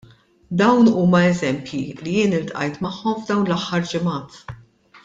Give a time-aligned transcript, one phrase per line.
[0.61, 4.45] Dawn huma eżempji li jien ltqajt magħhom f'dawn l-aħħar ġimgħat.